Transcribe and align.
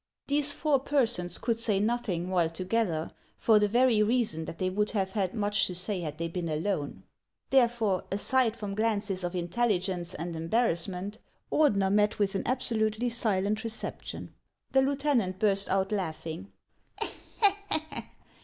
These 0.25 0.53
four 0.55 0.79
persons 0.79 1.37
could 1.37 1.59
say 1.59 1.79
nothing 1.79 2.31
while 2.31 2.49
together, 2.49 3.11
for 3.37 3.59
the 3.59 3.67
very 3.67 4.01
reason 4.01 4.45
that 4.45 4.57
they 4.57 4.67
would 4.71 4.89
have 4.97 5.11
had 5.11 5.35
much 5.35 5.67
to 5.67 5.75
say 5.75 6.01
had 6.01 6.17
they 6.17 6.27
been 6.27 6.49
alone. 6.49 7.03
Therefore, 7.51 8.05
aside 8.11 8.57
from 8.57 8.73
glances 8.73 9.23
of 9.23 9.33
intelli 9.33 9.77
gence 9.79 10.15
and 10.17 10.35
embarrassment, 10.35 11.19
Ordener 11.51 11.93
met 11.93 12.17
with 12.17 12.33
an 12.33 12.41
absolutely 12.47 13.11
silent 13.11 13.63
reception. 13.63 14.33
The 14.71 14.81
lieutenant 14.81 15.37
burst 15.37 15.69
out 15.69 15.91
laughing. 15.91 16.51